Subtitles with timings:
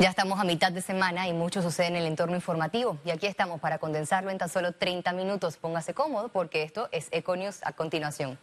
[0.00, 2.96] Ya estamos a mitad de semana y mucho sucede en el entorno informativo.
[3.04, 5.58] Y aquí estamos para condensarlo en tan solo 30 minutos.
[5.58, 8.38] Póngase cómodo porque esto es Econius a continuación.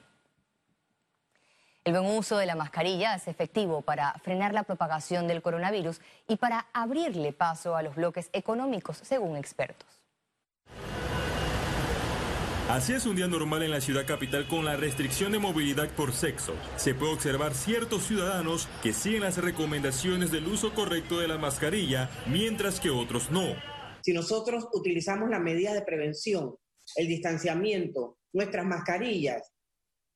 [1.83, 6.35] El buen uso de la mascarilla es efectivo para frenar la propagación del coronavirus y
[6.35, 9.96] para abrirle paso a los bloques económicos, según expertos.
[12.69, 16.11] Así es un día normal en la ciudad capital con la restricción de movilidad por
[16.11, 16.53] sexo.
[16.75, 22.09] Se puede observar ciertos ciudadanos que siguen las recomendaciones del uso correcto de la mascarilla,
[22.27, 23.55] mientras que otros no.
[24.01, 26.57] Si nosotros utilizamos las medidas de prevención,
[26.97, 29.49] el distanciamiento, nuestras mascarillas,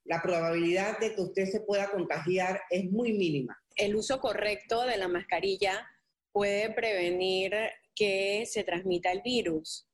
[0.03, 3.57] la probabilidad de que usted se pueda contagiar es muy mínima.
[3.77, 5.87] El uso correcto de la mascarilla
[6.33, 7.53] puede prevenir
[7.95, 9.87] que se transmita el virus.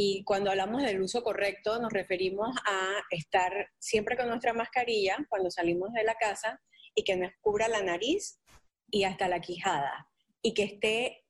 [0.00, 5.50] Y cuando hablamos del uso correcto, nos referimos a estar siempre con nuestra mascarilla cuando
[5.50, 6.62] salimos de la casa
[6.94, 8.40] y que nos cubra la nariz
[8.92, 10.08] y hasta la quijada
[10.40, 11.24] y que esté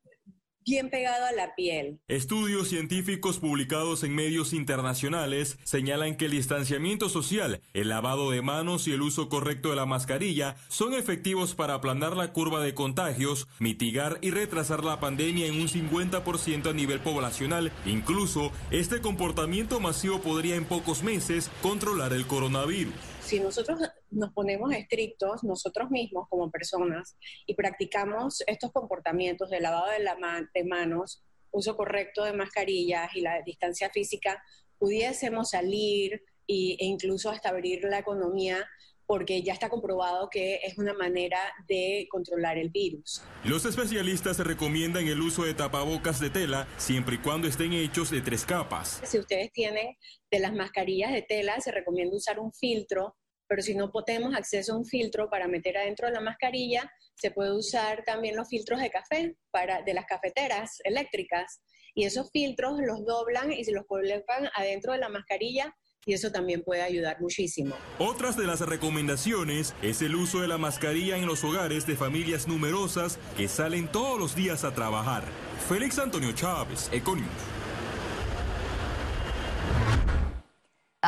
[0.69, 1.99] bien pegado a la piel.
[2.09, 8.87] Estudios científicos publicados en medios internacionales señalan que el distanciamiento social, el lavado de manos
[8.87, 13.49] y el uso correcto de la mascarilla son efectivos para aplanar la curva de contagios,
[13.59, 17.73] mitigar y retrasar la pandemia en un 50% a nivel poblacional.
[17.87, 22.95] Incluso, este comportamiento masivo podría en pocos meses controlar el coronavirus
[23.29, 23.79] si nosotros
[24.11, 30.17] nos ponemos estrictos, nosotros mismos como personas, y practicamos estos comportamientos de lavado de, la
[30.55, 34.43] de manos, uso correcto de mascarillas y la distancia física,
[34.79, 38.67] pudiésemos salir e incluso hasta abrir la economía
[39.09, 43.23] porque ya está comprobado que es una manera de controlar el virus.
[43.43, 48.21] Los especialistas recomiendan el uso de tapabocas de tela siempre y cuando estén hechos de
[48.21, 49.01] tres capas.
[49.05, 49.97] Si ustedes tienen
[50.31, 53.17] de las mascarillas de tela, se recomienda usar un filtro,
[53.49, 57.31] pero si no tenemos acceso a un filtro para meter adentro de la mascarilla, se
[57.31, 61.61] puede usar también los filtros de café para, de las cafeteras eléctricas.
[61.95, 65.75] Y esos filtros los doblan y se los colocan adentro de la mascarilla
[66.07, 67.75] y eso también puede ayudar muchísimo.
[67.99, 72.47] Otras de las recomendaciones es el uso de la mascarilla en los hogares de familias
[72.47, 75.25] numerosas que salen todos los días a trabajar.
[75.69, 77.58] Félix Antonio Chávez, Econius.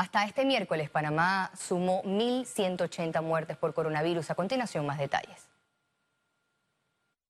[0.00, 4.30] Hasta este miércoles, Panamá sumó 1.180 muertes por coronavirus.
[4.30, 5.46] A continuación, más detalles.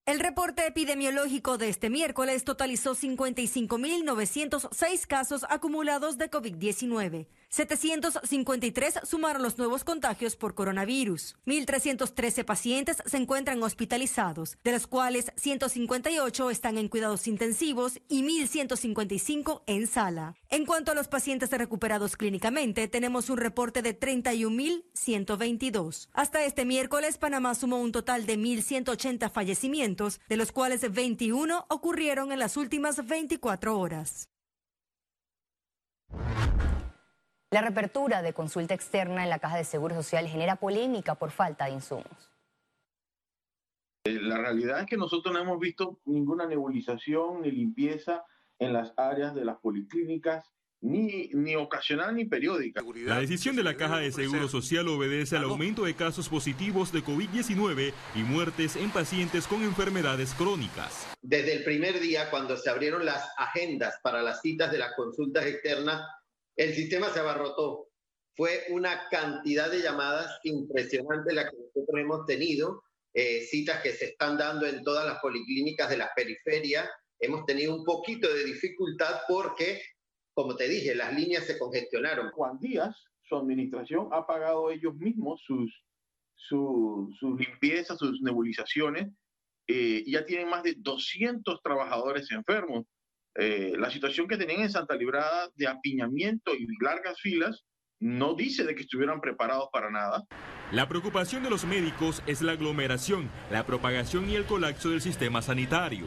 [0.07, 7.27] El reporte epidemiológico de este miércoles totalizó 55.906 casos acumulados de COVID-19.
[7.51, 11.37] 753 sumaron los nuevos contagios por coronavirus.
[11.47, 19.63] 1.313 pacientes se encuentran hospitalizados, de los cuales 158 están en cuidados intensivos y 1.155
[19.67, 20.37] en sala.
[20.49, 26.09] En cuanto a los pacientes recuperados clínicamente, tenemos un reporte de 31.122.
[26.13, 32.31] Hasta este miércoles, Panamá sumó un total de 1.180 fallecimientos de los cuales 21 ocurrieron
[32.31, 34.29] en las últimas 24 horas.
[37.53, 41.65] La reapertura de consulta externa en la Caja de Seguro Social genera polémica por falta
[41.65, 42.31] de insumos.
[44.05, 48.25] Eh, la realidad es que nosotros no hemos visto ninguna nebulización ni limpieza
[48.61, 50.49] en las áreas de las policlínicas
[50.81, 52.83] ni, ni ocasional ni periódica.
[53.05, 57.03] La decisión de la Caja de Seguro Social obedece al aumento de casos positivos de
[57.03, 61.13] COVID-19 y muertes en pacientes con enfermedades crónicas.
[61.21, 65.45] Desde el primer día, cuando se abrieron las agendas para las citas de las consultas
[65.47, 66.03] externas,
[66.57, 67.89] el sistema se abarrotó.
[68.37, 74.07] Fue una cantidad de llamadas impresionante la que nosotros hemos tenido, eh, citas que se
[74.07, 76.89] están dando en todas las policlínicas de la periferia.
[77.19, 79.83] Hemos tenido un poquito de dificultad porque
[80.41, 82.31] como te dije, las líneas se congestionaron.
[82.31, 85.71] Juan Díaz, su administración, ha pagado ellos mismos sus,
[87.39, 89.09] limpiezas, sus nebulizaciones,
[89.67, 92.87] eh, ya tienen más de 200 trabajadores enfermos.
[93.43, 97.65] Eh, la situación que tenían en Santa Librada de apiñamiento y largas filas
[97.99, 100.25] no dice de que estuvieran preparados para nada.
[100.73, 105.41] La preocupación de los médicos es la aglomeración, la propagación y el colapso del sistema
[105.41, 106.07] sanitario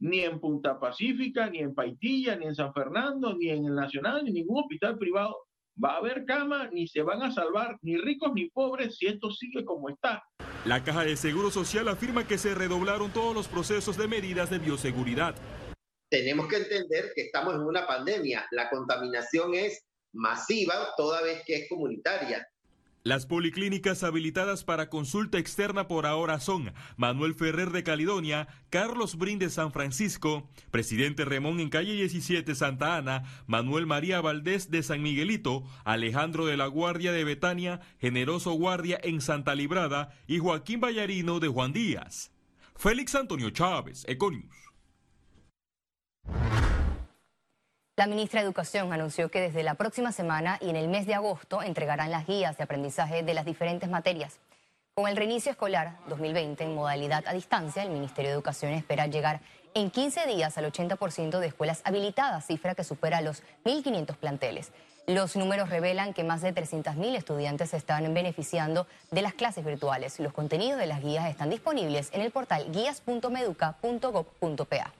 [0.00, 4.24] ni en Punta Pacífica, ni en Paitilla, ni en San Fernando, ni en el Nacional,
[4.24, 5.36] ni ningún hospital privado
[5.82, 9.30] va a haber cama, ni se van a salvar ni ricos ni pobres si esto
[9.30, 10.22] sigue como está.
[10.64, 14.58] La Caja de Seguro Social afirma que se redoblaron todos los procesos de medidas de
[14.58, 15.34] bioseguridad.
[16.10, 18.44] Tenemos que entender que estamos en una pandemia.
[18.50, 22.48] La contaminación es masiva toda vez que es comunitaria.
[23.02, 29.38] Las policlínicas habilitadas para consulta externa por ahora son Manuel Ferrer de Caledonia, Carlos Brin
[29.38, 35.02] de San Francisco, Presidente Remón en calle 17 Santa Ana, Manuel María Valdés de San
[35.02, 41.40] Miguelito, Alejandro de la Guardia de Betania, Generoso Guardia en Santa Librada y Joaquín Vallarino
[41.40, 42.32] de Juan Díaz.
[42.76, 44.69] Félix Antonio Chávez, Econius.
[48.00, 51.12] La ministra de Educación anunció que desde la próxima semana y en el mes de
[51.12, 54.38] agosto entregarán las guías de aprendizaje de las diferentes materias.
[54.94, 59.42] Con el reinicio escolar 2020 en modalidad a distancia, el Ministerio de Educación espera llegar
[59.74, 64.72] en 15 días al 80% de escuelas habilitadas, cifra que supera los 1.500 planteles.
[65.06, 70.18] Los números revelan que más de 300.000 estudiantes están beneficiando de las clases virtuales.
[70.20, 74.99] Los contenidos de las guías están disponibles en el portal guías.meduca.gov.pa.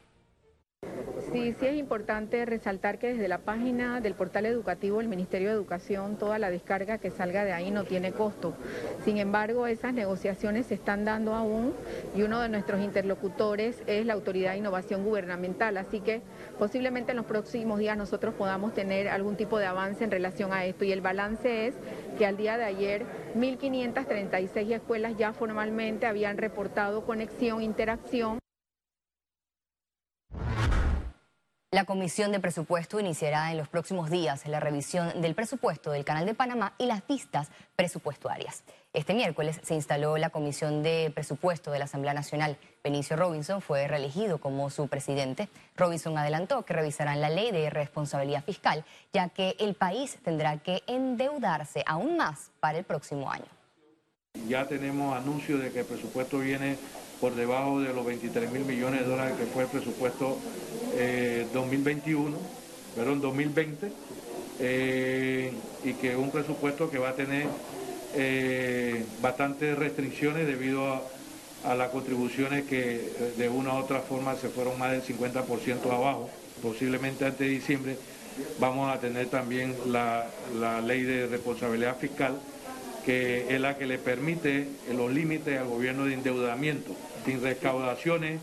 [1.32, 5.54] Sí, sí es importante resaltar que desde la página del portal educativo del Ministerio de
[5.54, 8.54] Educación toda la descarga que salga de ahí no tiene costo.
[9.04, 11.72] Sin embargo, esas negociaciones se están dando aún
[12.16, 16.22] y uno de nuestros interlocutores es la Autoridad de Innovación Gubernamental, así que
[16.58, 20.64] posiblemente en los próximos días nosotros podamos tener algún tipo de avance en relación a
[20.64, 21.74] esto y el balance es
[22.18, 23.04] que al día de ayer
[23.36, 28.40] 1.536 escuelas ya formalmente habían reportado conexión, interacción.
[31.72, 36.26] La Comisión de Presupuesto iniciará en los próximos días la revisión del presupuesto del Canal
[36.26, 37.46] de Panamá y las vistas
[37.76, 38.64] presupuestarias.
[38.92, 42.56] Este miércoles se instaló la Comisión de Presupuesto de la Asamblea Nacional.
[42.82, 45.48] Benicio Robinson fue reelegido como su presidente.
[45.76, 50.82] Robinson adelantó que revisarán la ley de responsabilidad fiscal, ya que el país tendrá que
[50.88, 53.46] endeudarse aún más para el próximo año.
[54.48, 56.78] Ya tenemos anuncio de que el presupuesto viene
[57.20, 60.38] por debajo de los 23 mil millones de dólares que fue el presupuesto
[61.52, 62.40] 2021, eh,
[62.96, 63.92] perdón, 2020,
[64.58, 65.52] eh,
[65.84, 67.46] y que es un presupuesto que va a tener
[68.14, 71.02] eh, bastantes restricciones debido
[71.64, 76.30] a, las contribuciones que de una u otra forma se fueron más del 50% abajo.
[76.62, 77.96] Posiblemente antes de diciembre
[78.58, 80.26] vamos a tener también la,
[80.58, 82.40] la ley de responsabilidad fiscal,
[83.04, 88.40] que es la que le permite los límites al gobierno de endeudamiento sin recaudaciones,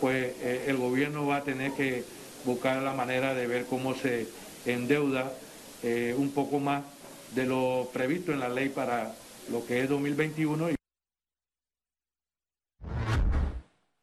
[0.00, 2.04] pues eh, el gobierno va a tener que
[2.44, 4.28] buscar la manera de ver cómo se
[4.64, 5.32] endeuda
[5.82, 6.82] eh, un poco más
[7.34, 9.12] de lo previsto en la ley para
[9.50, 10.76] lo que es 2021.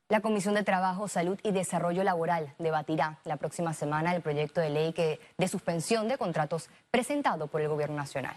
[0.10, 4.70] La Comisión de Trabajo, Salud y Desarrollo Laboral debatirá la próxima semana el proyecto de
[4.70, 8.36] ley que, de suspensión de contratos presentado por el Gobierno Nacional.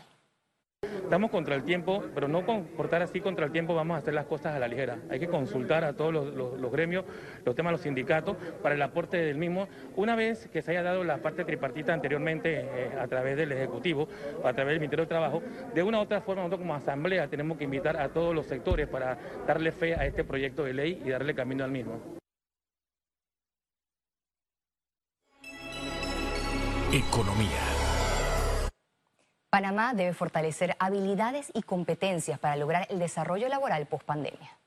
[1.06, 4.26] Estamos contra el tiempo, pero no comportar así contra el tiempo vamos a hacer las
[4.26, 4.98] cosas a la ligera.
[5.08, 7.04] Hay que consultar a todos los, gremios,
[7.44, 9.68] los temas los sindicatos, para el aporte del mismo.
[9.94, 14.08] Una vez que se haya dado la parte tripartita anteriormente eh, a través del Ejecutivo,
[14.42, 15.42] a través del Ministerio de Trabajo,
[15.72, 18.88] de una u otra forma nosotros como Asamblea tenemos que invitar a todos los sectores
[18.88, 22.00] para darle fe a este proyecto de ley y darle camino al mismo.
[26.92, 27.65] Economía.
[29.50, 34.58] Panamá debe fortalecer habilidades y competencias para lograr el desarrollo laboral post-pandemia.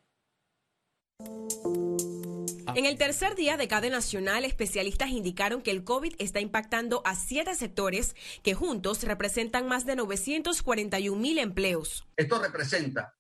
[2.75, 7.15] En el tercer día de cadena nacional, especialistas indicaron que el COVID está impactando a
[7.15, 12.07] siete sectores que juntos representan más de 941 mil empleos.
[12.15, 13.17] Esto representa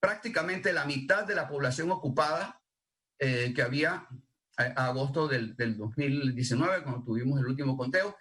[0.00, 2.62] prácticamente la mitad de la población ocupada
[3.18, 4.08] eh, que había
[4.56, 8.16] a, agosto del, del 2019, cuando tuvimos el último conteo,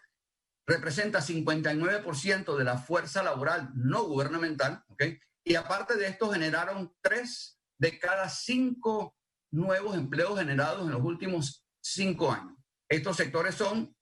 [0.68, 5.04] representa 59% de la fuerza laboral no gubernamental, ¿ok?
[5.44, 9.16] Y aparte de esto, generaron tres de cada cinco
[9.52, 12.58] nuevos empleos generados en los últimos cinco años.
[12.90, 13.96] Estos sectores son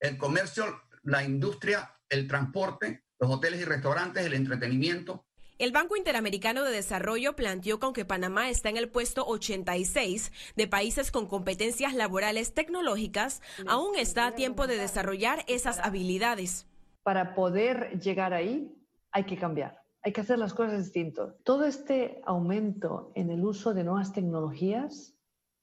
[0.00, 5.26] el comercio, la industria, el transporte, los hoteles y restaurantes, el entretenimiento,
[5.58, 11.10] el Banco Interamericano de Desarrollo planteó que Panamá está en el puesto 86 de países
[11.10, 16.66] con competencias laborales tecnológicas, aún está a tiempo de desarrollar esas habilidades.
[17.02, 18.70] Para poder llegar ahí
[19.12, 21.34] hay que cambiar, hay que hacer las cosas distintas.
[21.42, 25.15] Todo este aumento en el uso de nuevas tecnologías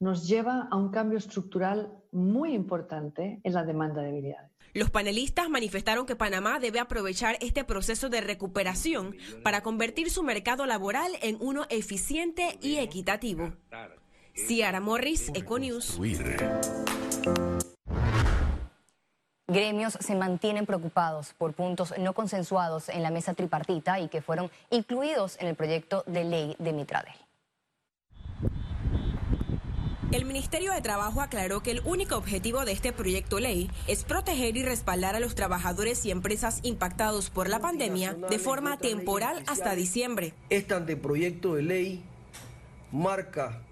[0.03, 4.51] nos lleva a un cambio estructural muy importante en la demanda de habilidades.
[4.74, 10.65] Los panelistas manifestaron que Panamá debe aprovechar este proceso de recuperación para convertir su mercado
[10.65, 13.53] laboral en uno eficiente y equitativo.
[14.36, 15.98] Ciara Morris, Econews.
[19.48, 24.50] Gremios se mantienen preocupados por puntos no consensuados en la mesa tripartita y que fueron
[24.69, 27.13] incluidos en el proyecto de ley de Mitradel.
[30.13, 34.55] El Ministerio de Trabajo aclaró que el único objetivo de este proyecto ley es proteger
[34.55, 39.74] y respaldar a los trabajadores y empresas impactados por la pandemia de forma temporal hasta
[39.74, 40.36] diciembre.
[40.51, 42.03] Este anteproyecto de ley
[42.91, 43.63] marca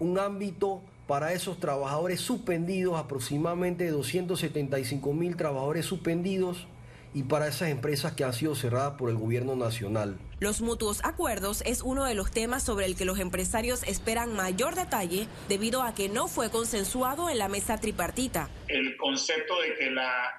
[0.00, 6.66] un ámbito para esos trabajadores suspendidos, aproximadamente 275 mil trabajadores suspendidos
[7.12, 10.18] y para esas empresas que han sido cerradas por el gobierno nacional.
[10.38, 14.74] Los mutuos acuerdos es uno de los temas sobre el que los empresarios esperan mayor
[14.74, 18.48] detalle debido a que no fue consensuado en la mesa tripartita.
[18.68, 20.34] El concepto de que la,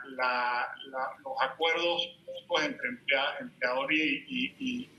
[1.23, 2.89] los acuerdos mutuos entre
[3.41, 4.89] empleador y,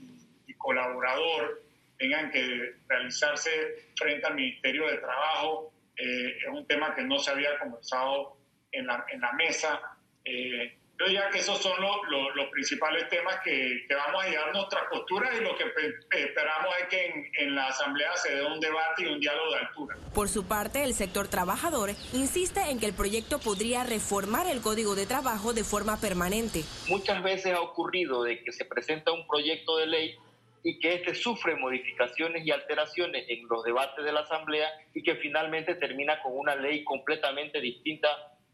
[0.57, 1.61] colaborador
[1.97, 3.51] tengan que realizarse
[3.97, 8.37] frente al Ministerio de Trabajo eh, es un tema que no se había conversado
[8.71, 9.81] en la, en la mesa.
[10.23, 15.35] Eh, yo diría que esos son los, principales temas que, vamos a llevar nuestra postura
[15.35, 15.65] y lo que
[16.11, 19.57] esperamos es que en, en, la Asamblea se dé un debate y un diálogo de
[19.57, 19.97] altura.
[20.13, 24.93] Por su parte, el sector trabajador insiste en que el proyecto podría reformar el Código
[24.95, 26.63] de Trabajo de forma permanente.
[26.87, 30.15] Muchas veces ha ocurrido de que se presenta un proyecto de ley
[30.63, 35.15] y que este sufre modificaciones y alteraciones en los debates de la Asamblea y que
[35.15, 38.09] finalmente termina con una ley completamente distinta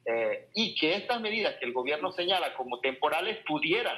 [0.05, 3.97] eh, y que estas medidas que el gobierno señala como temporales pudieran,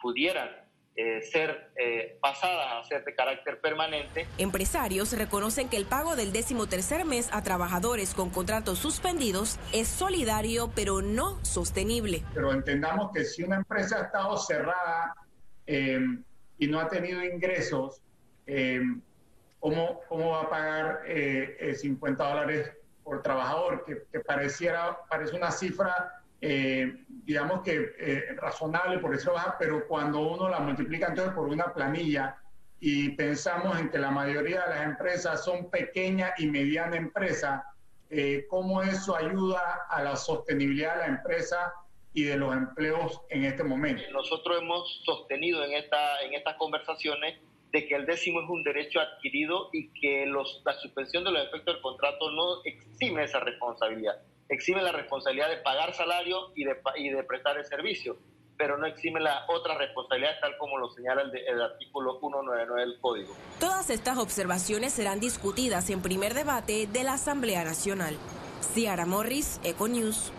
[0.00, 0.48] pudieran
[0.96, 4.26] eh, ser eh, pasadas a ser de carácter permanente.
[4.38, 9.88] Empresarios reconocen que el pago del décimo tercer mes a trabajadores con contratos suspendidos es
[9.88, 12.22] solidario pero no sostenible.
[12.34, 15.14] Pero entendamos que si una empresa ha estado cerrada
[15.66, 18.02] y no ha tenido ingresos,
[19.60, 21.02] ¿cómo, ¿cómo, va a pagar
[21.76, 22.72] 50 dólares
[23.10, 29.56] por trabajador, que, pareciera, parece una cifra, eh, digamos que eh, razonable, por eso baja,
[29.58, 32.36] pero cuando uno la multiplica entonces por una planilla
[32.78, 37.64] y pensamos en que la mayoría de las empresas son pequeñas y mediana empresa,
[38.10, 41.74] eh, ¿cómo eso ayuda a la sostenibilidad de la empresa
[42.14, 44.04] y de los empleos en este momento?
[44.12, 47.40] Nosotros hemos sostenido en, esta, en estas conversaciones
[47.72, 51.46] de que el décimo es un derecho adquirido y que los, la suspensión de los
[51.46, 54.20] efectos del contrato no exime esa responsabilidad.
[54.48, 58.18] Exime la responsabilidad de pagar salario y de, y de prestar el servicio,
[58.56, 63.00] pero no exime la otra responsabilidad tal como lo señala el, el artículo 199 del
[63.00, 63.36] Código.
[63.60, 68.16] Todas estas observaciones serán discutidas en primer debate de la Asamblea Nacional.
[68.74, 70.32] Ciara Morris, Econews.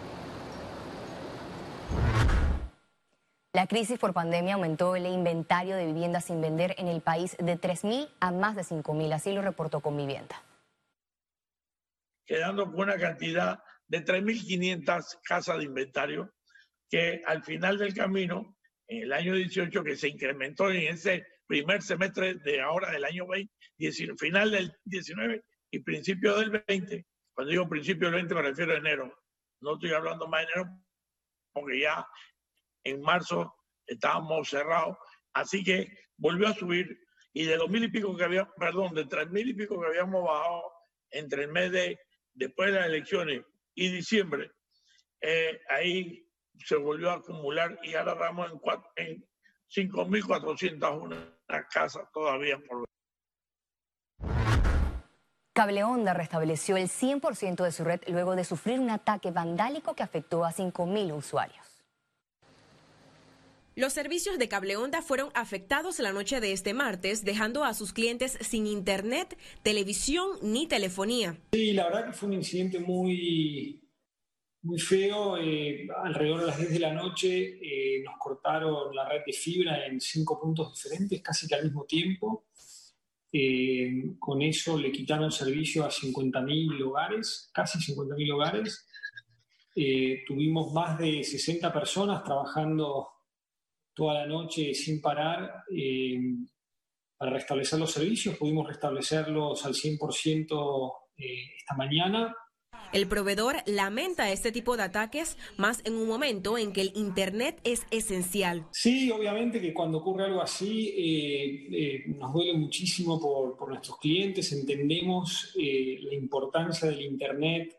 [3.71, 8.09] Crisis por pandemia aumentó el inventario de viviendas sin vender en el país de 3.000
[8.19, 10.43] a más de 5.000, así lo reportó con vivienda.
[12.25, 16.33] Quedando con una cantidad de 3.500 casas de inventario
[16.89, 18.57] que al final del camino,
[18.89, 23.25] en el año 18, que se incrementó en ese primer semestre de ahora del año
[23.25, 23.53] 20,
[24.17, 28.77] final del 19 y principio del 20, cuando digo principio del 20 me refiero a
[28.79, 29.17] enero,
[29.61, 30.77] no estoy hablando más de enero
[31.53, 32.05] porque ya
[32.83, 33.55] en marzo
[33.93, 34.97] estábamos cerrados,
[35.33, 36.99] así que volvió a subir
[37.33, 39.87] y de dos mil y pico que había, perdón, de tres mil y pico que
[39.87, 40.63] habíamos bajado
[41.11, 41.99] entre el mes de
[42.33, 43.41] después de las elecciones
[43.75, 44.51] y diciembre,
[45.21, 46.25] eh, ahí
[46.65, 48.51] se volvió a acumular y ahora estamos
[48.95, 49.25] en, en
[49.69, 51.37] 5.401
[51.69, 52.85] casas todavía por
[55.53, 60.03] Cable Onda restableció el 100% de su red luego de sufrir un ataque vandálico que
[60.03, 61.70] afectó a 5.000 usuarios.
[63.81, 67.93] Los servicios de cable onda fueron afectados la noche de este martes, dejando a sus
[67.93, 71.39] clientes sin internet, televisión ni telefonía.
[71.51, 73.83] Sí, la verdad que fue un incidente muy,
[74.61, 75.35] muy feo.
[75.35, 79.87] Eh, alrededor de las 10 de la noche eh, nos cortaron la red de fibra
[79.87, 82.45] en cinco puntos diferentes, casi que al mismo tiempo.
[83.33, 88.85] Eh, con eso le quitaron servicio a 50.000 hogares, casi 50.000 hogares.
[90.27, 93.07] tuvimos más de 60 personas trabajando
[93.93, 96.19] toda la noche sin parar eh,
[97.17, 98.37] para restablecer los servicios.
[98.37, 101.23] Pudimos restablecerlos al 100% eh,
[101.57, 102.35] esta mañana.
[102.93, 107.61] El proveedor lamenta este tipo de ataques más en un momento en que el Internet
[107.63, 108.67] es esencial.
[108.71, 114.51] Sí, obviamente que cuando ocurre algo así eh, nos duele muchísimo por, por nuestros clientes,
[114.51, 117.77] entendemos la importancia del Internet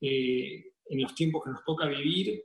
[0.00, 2.44] en los tiempos que nos toca vivir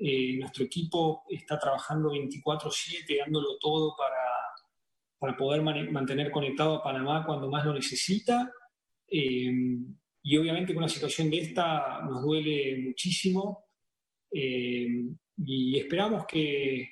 [0.00, 4.22] eh, nuestro equipo está trabajando 24/7, dándolo todo para,
[5.18, 8.50] para poder mantener conectado a Panamá cuando más lo necesita.
[9.08, 9.50] Eh,
[10.22, 13.66] y obviamente con una situación de esta nos duele muchísimo
[14.32, 14.86] eh,
[15.38, 16.88] y esperamos que,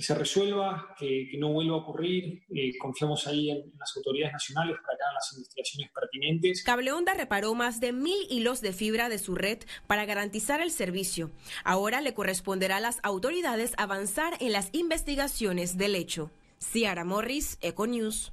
[0.00, 2.42] que se resuelva, que, no vuelva a ocurrir.
[2.48, 6.62] Eh, confiamos ahí en, las autoridades nacionales para que hagan las investigaciones pertinentes.
[6.62, 11.30] Cableonda reparó más de mil hilos de fibra de su red para garantizar el servicio.
[11.64, 16.30] Ahora le corresponderá a las autoridades avanzar en las investigaciones del hecho.
[16.58, 18.32] Ciara Morris, Econews.